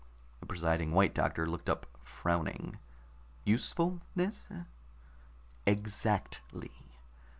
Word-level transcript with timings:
The 0.39 0.47
presiding 0.47 0.93
White 0.93 1.13
Doctor 1.13 1.45
looked 1.47 1.69
up, 1.69 1.85
frowning. 2.01 2.79
"Usefulness?" 3.45 4.49
"Exactly. 5.67 6.71